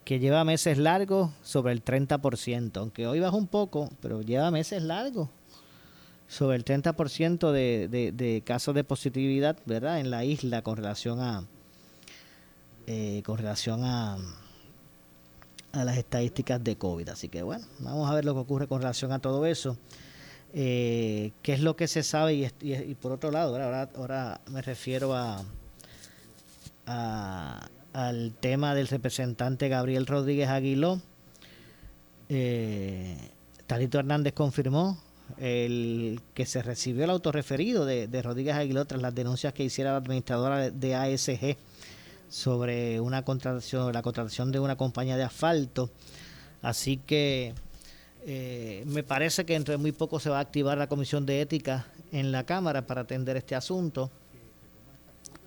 [0.05, 4.83] que lleva meses largos sobre el 30%, aunque hoy baja un poco, pero lleva meses
[4.83, 5.29] largos
[6.29, 9.99] sobre el 30% de, de, de casos de positividad, ¿verdad?
[9.99, 11.45] En la isla con relación a
[12.87, 14.19] eh, con relación a
[15.73, 17.07] a las estadísticas de COVID.
[17.11, 19.77] Así que bueno, vamos a ver lo que ocurre con relación a todo eso
[20.59, 23.57] eh, qué es lo que se sabe y, por otro lado,
[23.95, 25.45] ahora, me refiero a,
[27.93, 31.03] al tema del representante Gabriel Rodríguez Aguiló.
[32.31, 33.19] Eh,
[33.67, 34.99] Talito Hernández confirmó
[35.37, 39.91] el que se recibió el autorreferido de, de Rodríguez Aguiló tras las denuncias que hiciera
[39.91, 41.57] la administradora de ASG
[42.29, 45.91] sobre una contratación, la contratación de una compañía de asfalto.
[46.63, 47.55] Así que
[48.25, 51.87] eh, me parece que entre muy poco se va a activar la comisión de ética
[52.13, 54.11] en la Cámara para atender este asunto.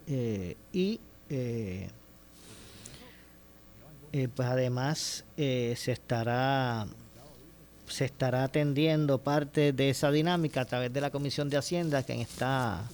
[0.06, 1.88] Eh, y eh,
[4.34, 6.86] pues además se estará
[7.86, 12.20] se estará atendiendo parte de esa dinámica a través de la comisión de Hacienda, quien
[12.20, 12.84] está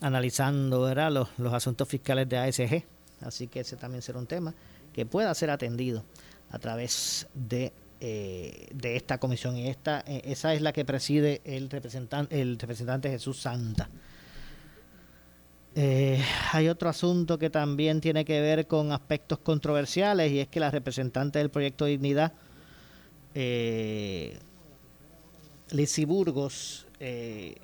[0.00, 0.92] analizando.
[1.38, 2.84] Los, asuntos fiscales de ASG.
[3.22, 4.54] Así que ese también será un tema
[4.92, 6.04] que pueda ser atendido
[6.50, 9.56] a través de, eh, esta comisión.
[9.56, 13.88] Y esta, eh, esa es la que preside el representante, el representante Jesús Santa.
[15.76, 16.20] Eh,
[16.52, 20.70] hay otro asunto que también tiene que ver con aspectos controversiales y es que la
[20.70, 22.32] representante del proyecto Dignidad,
[23.34, 24.36] eh,
[25.70, 27.54] Lizzie Burgos, eh,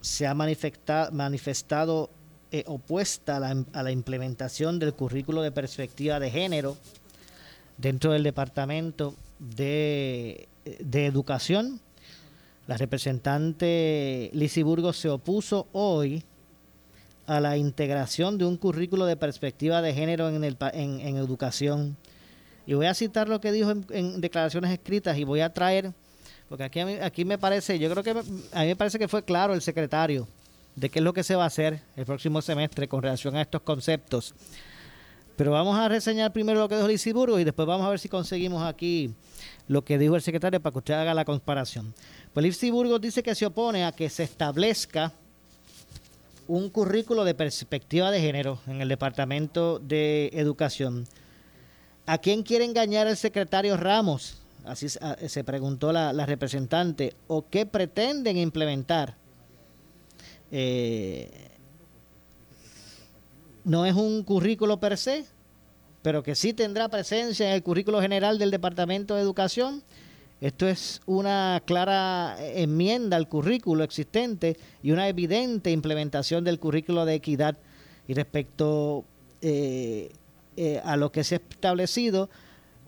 [0.00, 2.10] se ha manifestado,
[2.52, 6.76] eh, opuesta a la, implementación del currículo de perspectiva de género
[7.78, 10.48] dentro del Departamento de,
[10.80, 11.80] de Educación.
[12.66, 16.24] La representante Lizzie Burgos se opuso hoy
[17.30, 21.96] a la integración de un currículo de perspectiva de género en, el, en, educación.
[22.66, 25.92] Y voy a citar lo que dijo en, declaraciones escritas y voy a traer,
[26.50, 29.54] porque aquí, aquí me parece, yo creo que a mí me parece que fue claro
[29.54, 30.26] el secretario
[30.74, 33.42] de qué es lo que se va a hacer el próximo semestre con relación a
[33.42, 34.34] estos conceptos.
[35.36, 38.08] Pero vamos a reseñar primero lo que dijo Lisiburgo y después vamos a ver si
[38.08, 39.14] conseguimos aquí
[39.68, 41.94] lo que dijo el secretario para que usted haga la comparación.
[42.34, 45.12] Pues Lisiburgo dice que se opone a que se establezca
[46.48, 51.06] un currículo de perspectiva de género en el Departamento de Educación.
[52.06, 54.39] ¿A quién quiere engañar el secretario Ramos?
[54.64, 57.14] Así se preguntó la, representante.
[57.26, 59.16] ¿O qué pretenden implementar?
[60.50, 61.50] Eh,
[63.64, 65.24] no es un currículo per se,
[66.02, 69.82] pero que sí tendrá presencia en el currículo general del Departamento de Educación.
[70.40, 77.14] Esto es una clara enmienda al currículo existente y una evidente implementación del currículo de
[77.14, 77.58] equidad.
[78.08, 79.04] Y respecto
[79.42, 80.10] eh,
[80.56, 82.30] eh, a lo que se ha establecido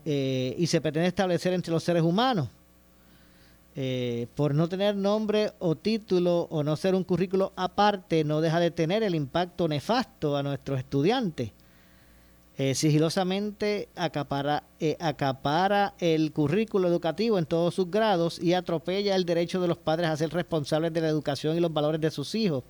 [0.05, 2.49] eh, y se pretende establecer entre los seres humanos,
[3.75, 8.61] eh, por no tener nombre o título o no ser un currículo aparte, no deja
[8.61, 11.53] de tener el impacto nefasto a nuestros estudiantes.
[12.59, 14.65] Eh, sigilosamente acapara,
[15.99, 20.17] el currículo educativo en todos sus grados y atropella el derecho de los padres a
[20.19, 22.63] ser responsables de la educación y los valores de sus hijos.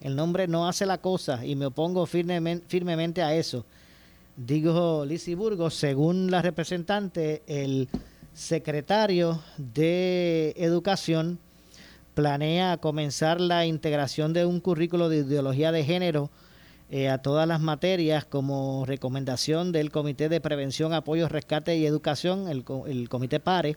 [0.00, 3.64] El nombre no hace la cosa y me opongo firmemente a eso.
[4.46, 7.90] Digo Lizzie Burgos, según la representante, el
[8.32, 11.38] secretario de Educación
[12.14, 16.30] planea comenzar la integración de un currículo de ideología de género
[16.88, 22.48] eh, a todas las materias como recomendación del Comité de Prevención, Apoyo, Rescate y Educación,
[22.48, 23.76] el, el Comité PARE,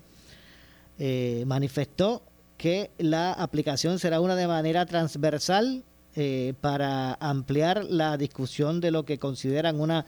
[0.98, 2.24] eh, manifestó
[2.56, 5.84] que la aplicación será una de manera transversal
[6.16, 10.06] eh, para ampliar la discusión de lo que consideran una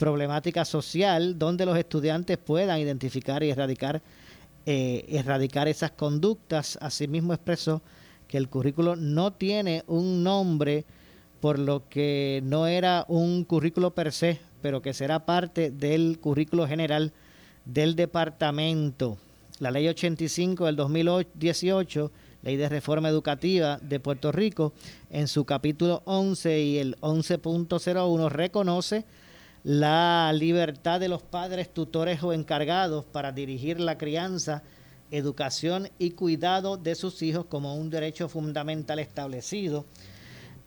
[0.00, 4.00] problemática social donde los estudiantes puedan identificar y erradicar,
[4.64, 6.78] eh, erradicar esas conductas.
[6.80, 7.82] Asimismo expresó
[8.26, 10.86] que el currículo no tiene un nombre
[11.40, 16.66] por lo que no era un currículo per se, pero que será parte del currículo
[16.66, 17.12] general
[17.66, 19.18] del departamento.
[19.58, 22.10] La ley 85 del 2018,
[22.42, 24.72] ley de reforma educativa de Puerto Rico,
[25.10, 29.04] en su capítulo 11 y el 11.01 reconoce
[29.64, 34.62] la libertad de los padres, tutores o encargados para dirigir la crianza,
[35.10, 39.84] educación y cuidado de sus hijos como un derecho fundamental establecido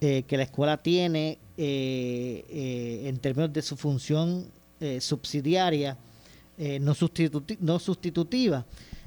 [0.01, 4.45] eh, que la escuela tiene eh, eh, en términos de su función
[4.99, 5.95] subsidiaria,
[6.57, 6.93] no,
[7.61, 8.65] no, sustitutiva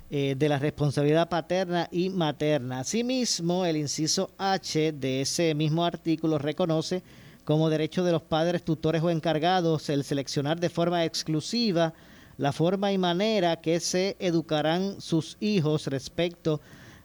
[0.08, 2.80] de la responsabilidad paterna y materna.
[2.80, 7.02] Asimismo, el inciso H de ese mismo artículo reconoce
[7.46, 11.94] como derecho de los padres, tutores o encargados el seleccionar de forma exclusiva
[12.38, 16.60] la forma y manera que se educarán sus hijos respecto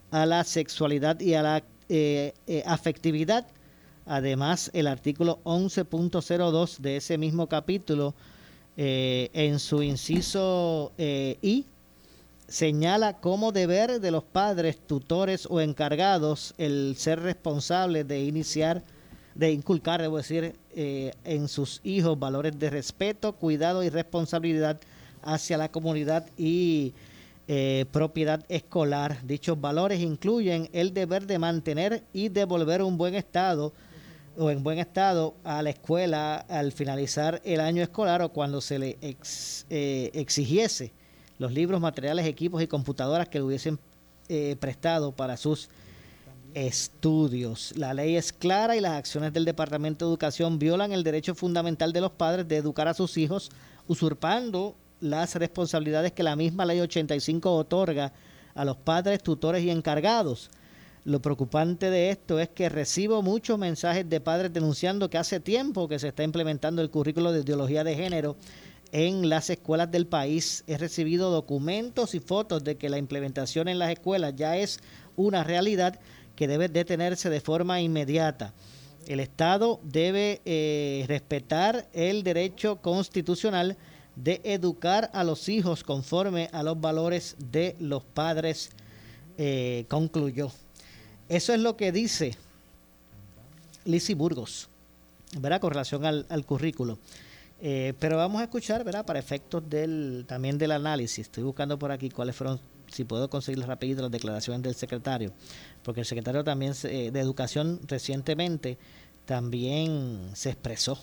[0.10, 3.48] a la sexualidad y a la eh, eh, afectividad.
[4.06, 8.14] Además, el artículo 11.02 de ese mismo capítulo,
[8.76, 11.66] eh, en su inciso I,
[12.48, 18.84] señala como deber de los padres, tutores o encargados el ser responsables de iniciar
[19.36, 24.80] de inculcar, debo decir, eh, en sus hijos valores de respeto, cuidado y responsabilidad
[25.22, 26.94] hacia la comunidad y
[27.48, 29.18] eh, propiedad escolar.
[29.24, 33.74] Dichos valores incluyen el deber de mantener y devolver un buen estado
[34.38, 38.80] o en buen estado a la escuela al finalizar el año escolar o cuando se
[38.80, 40.94] le eh, exigiese
[41.38, 43.80] los libros, materiales, equipos y computadoras que le hubiesen
[44.62, 45.68] prestado para sus
[46.54, 47.74] estudios.
[47.78, 51.94] La ley es clara y las acciones del Departamento de Educación violan el derecho fundamental
[51.94, 53.52] de los padres de educar a sus hijos,
[53.88, 58.14] usurpando las responsabilidades que la misma ley 85 otorga
[58.54, 60.50] a los padres, tutores y encargados.
[61.04, 65.88] lo preocupante de esto es que recibo muchos mensajes de padres denunciando que hace tiempo
[65.88, 68.36] que se está implementando el currículo de ideología de género
[68.92, 70.64] en las escuelas del país.
[70.68, 74.80] He recibido documentos y fotos de que la implementación en las escuelas ya es
[75.16, 76.00] una realidad
[76.36, 78.54] que debe detenerse de forma inmediata.
[79.08, 83.78] El Estado debe eh, respetar el derecho constitucional
[84.16, 88.70] de educar a los hijos conforme a los valores de los padres,
[89.38, 90.52] eh, concluyó.
[91.30, 92.36] Eso es lo que dice
[93.86, 94.70] Lizzie Burgos,
[95.40, 95.62] ¿verdad?
[95.62, 97.00] Con relación al, currículo.
[97.62, 99.06] Eh, pero vamos a escuchar, ¿verdad?
[99.06, 101.20] Para efectos del, también del análisis.
[101.20, 102.60] Estoy buscando por aquí cuáles fueron,
[102.92, 105.32] si puedo conseguir rápido las declaraciones del secretario,
[105.84, 108.78] porque el secretario también de Educación recientemente
[109.26, 111.00] también se expresó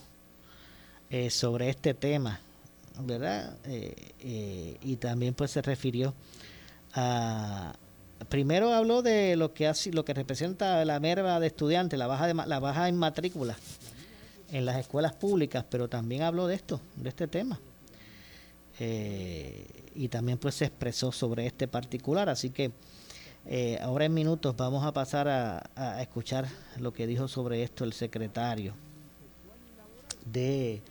[1.11, 2.41] eh, sobre este tema,
[3.01, 3.57] ¿verdad?
[3.65, 6.15] Eh, y también pues se refirió
[6.95, 7.75] a,
[8.29, 12.27] primero habló de lo que hace, lo que representa la merva de estudiantes, la baja
[12.27, 13.57] de, la baja en matrícula
[14.51, 17.61] en las escuelas públicas, pero también habló de esto, de este tema.
[18.81, 22.71] Eh, y también pues se expresó sobre este particular, así que
[23.47, 26.47] eh, ahora en minutos vamos a pasar a, escuchar
[26.79, 28.75] lo que dijo sobre esto el secretario
[30.27, 30.83] de,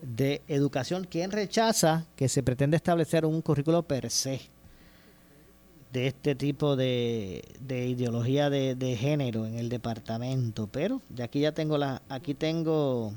[0.00, 4.40] de Educación, quien rechaza que se pretende establecer un currículo per se
[5.92, 10.66] de este tipo de, de ideología de, de, género en el departamento.
[10.66, 13.12] Pero de aquí ya tengo la, aquí tengo,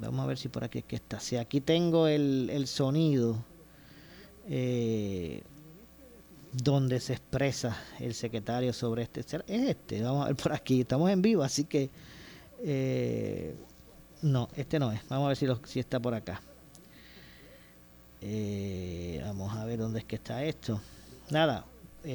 [0.00, 1.20] vamos a ver si por aquí que está.
[1.20, 3.44] Si aquí tengo el, el sonido
[4.48, 5.42] eh,
[6.52, 10.02] donde se expresa el secretario sobre este, es este.
[10.02, 10.80] Vamos a ver por aquí.
[10.80, 11.90] Estamos en vivo, así que
[12.62, 13.54] eh,
[14.22, 15.00] no, este no es.
[15.08, 16.40] Vamos a ver si, si está por acá.
[18.20, 20.80] Eh, vamos a ver dónde es que está esto
[21.30, 21.64] nada,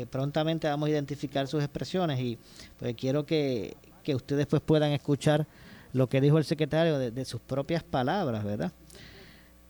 [0.09, 2.37] prontamente vamos a identificar sus expresiones y
[2.79, 3.75] pues quiero que,
[4.07, 5.45] ustedes pues puedan escuchar
[5.93, 8.71] lo que dijo el secretario de, sus propias palabras, ¿verdad?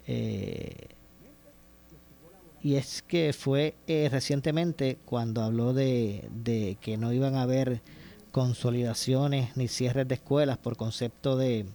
[0.07, 0.87] Eh,
[2.63, 7.81] y es que fue eh, recientemente cuando habló de, que no iban a haber
[8.31, 11.65] consolidaciones ni cierres de escuelas por concepto de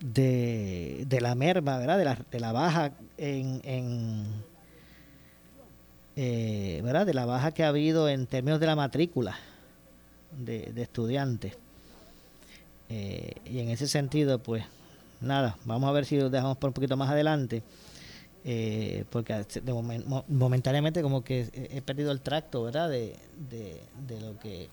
[0.00, 1.98] de, de la merma, ¿verdad?
[1.98, 4.26] De la, de la baja en, en
[6.16, 7.06] eh, ¿verdad?
[7.06, 9.36] de la baja que ha habido en términos de la matrícula
[10.30, 11.56] de, estudiantes.
[12.94, 14.64] Eh, y en ese sentido, pues
[15.22, 17.62] nada, vamos a ver si lo dejamos por un poquito más adelante.
[18.44, 19.72] Eh, porque de
[20.28, 22.90] momentáneamente como que he perdido el tracto, ¿verdad?
[22.90, 23.16] De,
[23.48, 24.68] de, lo que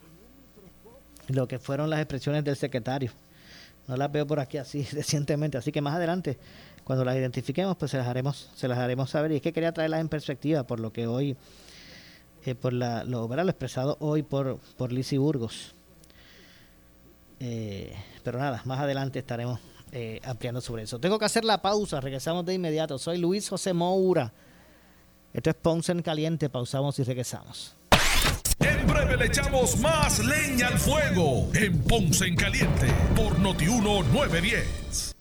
[1.27, 3.11] lo que fueron las expresiones del secretario.
[3.87, 6.37] No las veo por aquí así recientemente, así que más adelante
[6.83, 9.31] cuando las identifiquemos, pues se las haremos, se las haremos saber.
[9.31, 11.37] Y es que quería traerlas en perspectiva por lo que hoy,
[12.45, 15.75] eh, por la, lo, lo expresado hoy por, por Lizzie Burgos.
[17.39, 19.59] Eh, pero nada, más adelante estaremos
[19.91, 20.99] eh, ampliando sobre eso.
[20.99, 22.97] Tengo que hacer la pausa, regresamos de inmediato.
[22.97, 24.31] Soy Luis José Moura.
[25.33, 27.75] Esto es Ponce en Caliente, pausamos y regresamos.
[28.59, 35.18] En breve le echamos más leña al fuego en Ponce en Caliente por Notiuno 910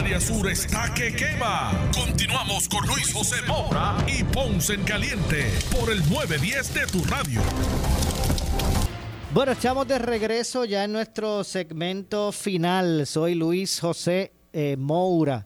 [0.00, 1.72] Área sur está que quema.
[1.94, 5.44] Continuamos con Luis José Moura y Ponce en Caliente
[5.78, 7.42] por el 910 de tu radio.
[9.34, 13.06] Bueno, estamos de regreso ya en nuestro segmento final.
[13.06, 15.44] Soy Luis José eh, Moura.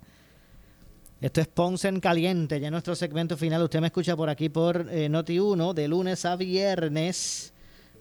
[1.21, 3.61] Esto es Ponce en Caliente, ya en nuestro segmento final.
[3.61, 7.53] Usted me escucha por aquí por eh, Noti1 de lunes a viernes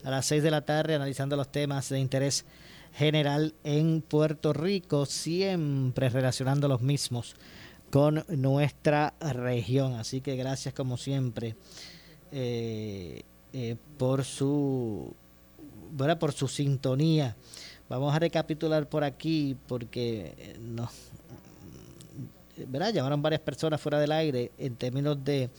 [0.04, 2.44] a las 6 de la tarde analizando los temas de interés
[2.94, 7.34] general en Puerto Rico, siempre relacionando los mismos
[7.90, 9.94] con nuestra región.
[9.94, 11.56] Así que gracias como siempre
[12.32, 13.22] eh,
[13.52, 15.14] eh, por su
[15.92, 16.18] ¿verdad?
[16.18, 17.36] por su sintonía.
[17.88, 20.88] Vamos a recapitular por aquí porque eh, no
[22.68, 22.92] ¿verdad?
[22.92, 25.50] llamaron varias personas fuera del aire en términos de,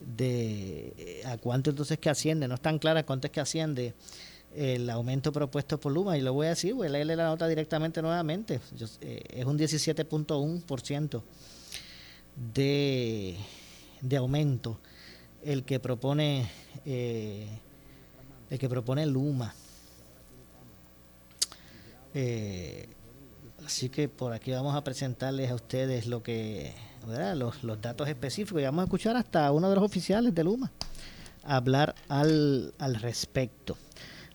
[0.00, 3.94] de a cuánto entonces que asciende, no están claras cuánto es que asciende
[4.54, 7.48] el aumento propuesto por Luma y lo voy a decir, voy a leerle la nota
[7.48, 11.22] directamente nuevamente, es un 17.1%
[12.54, 13.36] de,
[14.00, 14.78] de aumento
[15.42, 16.48] el que propone
[16.84, 17.48] eh,
[18.50, 19.54] el que propone Luma.
[22.14, 22.86] Eh,
[23.64, 26.74] así que por aquí vamos a presentarles a ustedes lo que
[27.34, 30.70] Los, los datos específicos y vamos a escuchar hasta uno de los oficiales de Luma
[31.44, 33.76] hablar al, al respecto.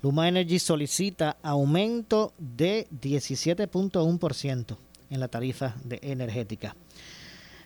[0.01, 4.77] Luma Energy solicita aumento de 17.1%
[5.09, 6.75] en la tarifa energética.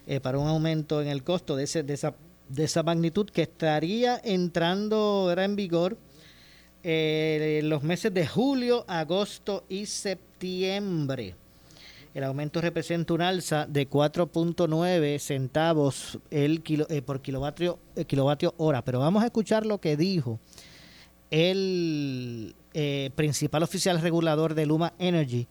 [0.07, 2.15] Eh, para un aumento en el costo de, ese, de, esa,
[2.47, 5.97] de esa magnitud que estaría entrando era en vigor
[6.83, 11.35] eh, en los meses de julio, agosto y septiembre.
[12.13, 18.83] El aumento representa un alza de 4.9 centavos el kilo, eh, por kilovatio, kilovatio hora.
[18.83, 20.39] Pero vamos a escuchar lo que dijo
[21.31, 22.55] el
[23.15, 25.47] principal oficial regulador de Luma Energy,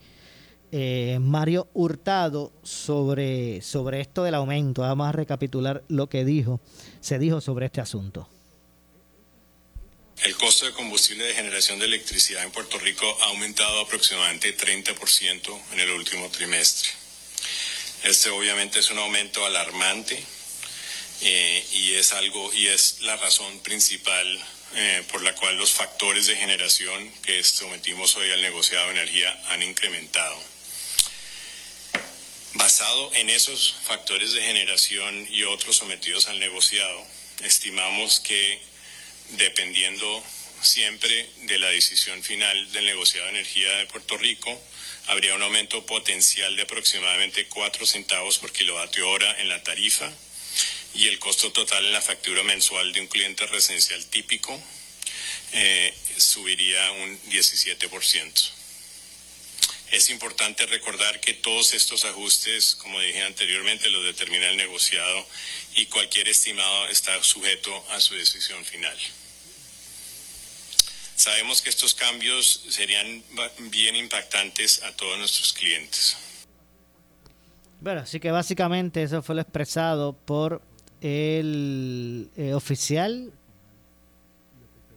[0.72, 4.82] eh, Mario Hurtado sobre, sobre esto del aumento.
[4.82, 6.60] Vamos a recapitular lo que dijo,
[7.00, 8.28] se dijo sobre este asunto.
[10.22, 15.60] El costo de combustible de generación de electricidad en Puerto Rico ha aumentado aproximadamente 30%
[15.72, 16.90] en el último trimestre.
[18.04, 20.22] Este obviamente es un aumento alarmante
[21.22, 24.26] eh, y es algo y es la razón principal
[24.74, 29.42] eh, por la cual los factores de generación que sometimos hoy al negociado de energía
[29.48, 30.40] han incrementado.
[32.54, 37.06] Basado en esos factores de generación y otros sometidos al negociado,
[37.42, 38.60] estimamos que
[39.30, 40.22] dependiendo
[40.60, 44.60] siempre de la decisión final del negociado de energía de Puerto Rico,
[45.06, 50.12] habría un aumento potencial de aproximadamente 4 centavos por kilovatio hora en la tarifa
[50.94, 54.60] y el costo total en la factura mensual de un cliente residencial típico
[55.52, 58.50] eh, subiría un 17%.
[59.90, 65.26] Es importante recordar que todos estos ajustes, como dije anteriormente, los determina el negociado
[65.74, 68.96] y cualquier estimado está sujeto a su decisión final.
[71.16, 73.22] Sabemos que estos cambios serían
[73.58, 76.16] bien impactantes a todos nuestros clientes.
[77.80, 80.62] Bueno, así que básicamente eso fue lo expresado por
[81.00, 83.32] el eh, oficial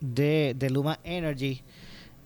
[0.01, 1.62] de, de Luma Energy,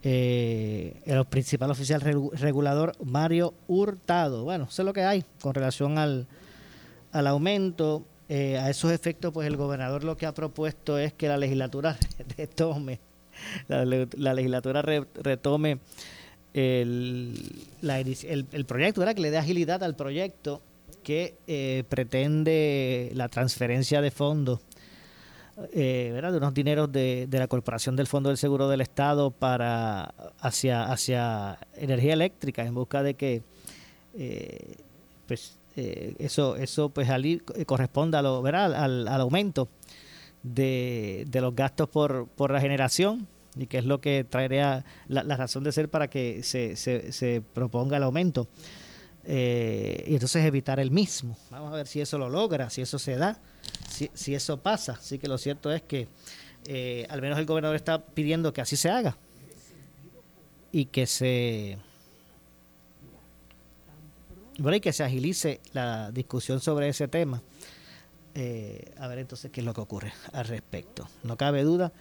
[0.04, 4.44] eh, el principal oficial regulador Mario Hurtado.
[4.44, 6.28] Bueno, es lo que hay con relación al,
[7.12, 8.04] al aumento.
[8.30, 11.98] Eh, a esos efectos, pues el gobernador lo que ha propuesto es que la legislatura
[12.38, 13.00] retome,
[13.70, 13.86] la,
[14.34, 15.80] legislatura retome
[16.54, 19.16] el, el, proyecto, ¿verdad?
[19.16, 20.62] que le dé agilidad al proyecto
[21.08, 24.60] que eh, pretende la transferencia de fondos
[25.72, 30.84] eh, de unos dineros de, la Corporación del Fondo del Seguro del Estado para hacia,
[30.84, 33.42] hacia energía eléctrica en busca de que
[34.16, 34.76] eh,
[35.28, 37.08] pues eh, eso eso pues
[37.66, 38.74] corresponda a lo, ¿verdad?
[38.76, 39.70] Al, aumento
[40.44, 45.24] de, de, los gastos por, por la generación y que es lo que traería la,
[45.38, 48.50] razón de ser para que se, se, se proponga el aumento
[49.30, 51.38] y entonces evitar el mismo.
[51.52, 53.40] Vamos a ver si eso lo logra, si eso se da
[54.14, 54.94] si, eso pasa.
[54.94, 56.08] Así que lo cierto es que
[56.66, 59.18] eh, al menos el gobernador está pidiendo que así se haga
[60.72, 61.78] y que se
[64.60, 67.42] bueno, y que se agilice la discusión sobre ese tema.
[68.34, 71.08] Eh, a ver entonces qué es lo que ocurre al respecto.
[71.24, 71.92] No cabe duda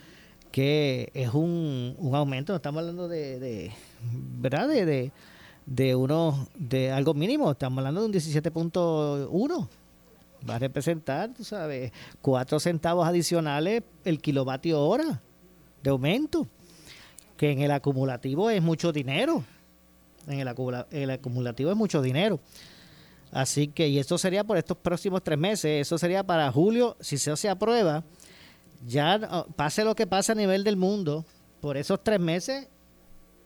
[0.53, 3.72] que es un, un aumento, estamos hablando de, de
[4.39, 4.68] ¿verdad?
[4.68, 5.12] De,
[5.67, 9.69] de, uno, de algo mínimo, estamos hablando de un 17.1
[10.49, 11.93] va a representar, tú sabes,
[12.23, 15.21] cuatro centavos adicionales el kilovatio hora
[15.83, 16.47] de aumento,
[17.37, 19.45] que en el acumulativo es mucho dinero.
[20.27, 22.41] En el, acumulativo es mucho dinero.
[23.31, 27.19] Así que, y esto sería por estos próximos tres meses, eso sería para julio, si
[27.19, 28.03] se aprueba,
[28.87, 31.25] ya pase lo que pase a nivel del mundo,
[31.61, 32.69] por esos tres meses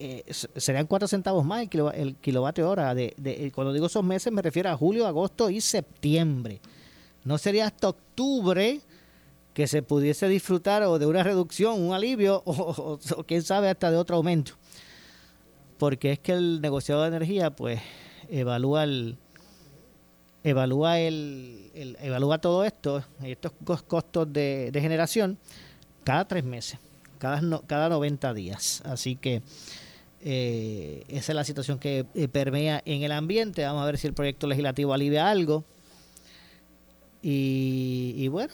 [0.00, 0.24] eh,
[0.56, 2.94] serían cuatro centavos más el, kilovatio hora.
[2.94, 6.60] De, de, cuando digo esos meses me refiero a julio, agosto y septiembre.
[7.24, 8.80] No sería hasta octubre
[9.52, 13.98] que se pudiese disfrutar o de una reducción, un alivio o, quién sabe hasta de
[13.98, 14.52] otro aumento.
[15.78, 17.80] Porque es que el negociado de energía pues
[18.30, 19.18] evalúa el
[20.42, 21.70] evalúa el,
[22.00, 23.52] evalúa todo esto, estos
[23.86, 25.36] costos de, generación
[26.04, 26.78] cada tres meses,
[27.18, 28.80] cada, cada 90 días.
[28.86, 29.42] Así que
[30.22, 33.64] eh, esa es la situación que eh, permea en el ambiente.
[33.64, 35.64] Vamos a ver si el proyecto legislativo alivia algo.
[37.22, 38.52] Y, bueno,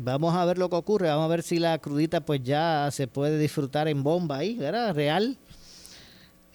[0.00, 1.08] vamos a ver lo que ocurre.
[1.08, 4.94] Vamos a ver si la crudita pues ya se puede disfrutar en bomba ahí, ¿verdad?
[4.94, 5.38] Real.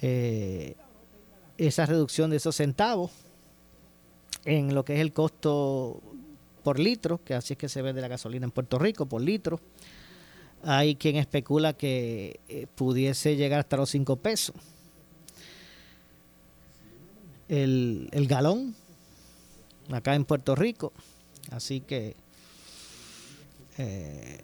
[0.01, 0.75] Eh,
[1.57, 3.11] esa reducción de esos centavos
[4.45, 6.01] en lo que es el costo
[6.63, 9.59] por litro, que así es que se vende la gasolina en Puerto Rico, por litro.
[10.65, 14.55] Hay quien especula que eh, pudiese llegar hasta los 5 pesos.
[17.49, 18.73] El, galón,
[19.91, 20.93] acá en Puerto Rico.
[21.51, 22.15] Así que,
[23.77, 24.39] eh,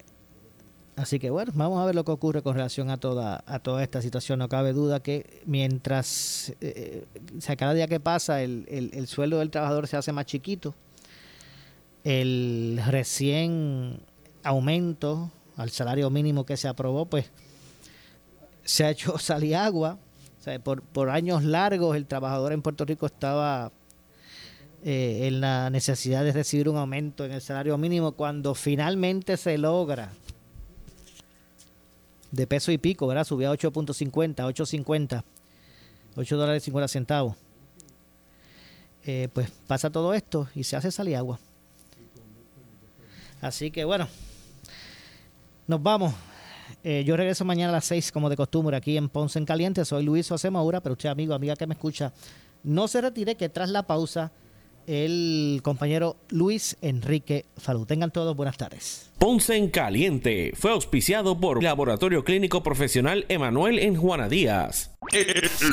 [0.96, 3.82] así que bueno, vamos a ver lo que ocurre con relación a toda, a toda
[3.82, 4.38] esta situación.
[4.38, 7.06] No cabe duda que mientras, eh,
[7.56, 10.74] cada día que pasa, el, el sueldo del trabajador se hace más chiquito.
[12.04, 14.00] El recién
[14.44, 15.30] aumento
[15.60, 17.26] al salario mínimo que se aprobó, pues
[18.64, 19.98] se ha hecho salir agua.
[20.64, 23.70] por, por, años largos el trabajador en Puerto Rico estaba
[24.82, 29.58] eh, en la necesidad de recibir un aumento en el salario mínimo cuando finalmente se
[29.58, 30.10] logra
[32.30, 33.24] de peso y pico, ¿verdad?
[33.24, 35.22] Subió a 8.50, 8.50,
[36.16, 37.36] 8 dólares 50 centavos.
[39.04, 41.38] Eh, pues pasa todo esto y se hace salir agua.
[43.42, 44.08] Así que bueno,
[45.70, 46.12] nos vamos.
[46.82, 49.84] Eh, yo regreso mañana a las 6 como de costumbre aquí en Ponce en Caliente.
[49.84, 52.12] Soy Luis José Maura, pero usted amigo, amiga que me escucha,
[52.64, 54.32] no se retire que tras la pausa
[54.90, 57.86] el compañero Luis Enrique Falú.
[57.86, 59.08] Tengan todos buenas tardes.
[59.18, 64.90] Ponce en Caliente fue auspiciado por Laboratorio Clínico Profesional Emanuel en Juana Díaz.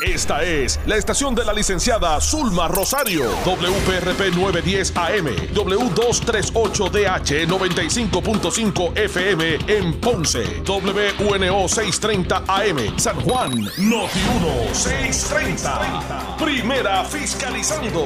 [0.05, 9.57] Esta es la estación de la licenciada Zulma Rosario, WPRP 910 AM, W238DH 95.5 FM
[9.67, 14.19] en Ponce, WNO 630 AM, San Juan, Noti
[14.67, 16.37] 1 630.
[16.37, 18.05] Primera fiscalizando.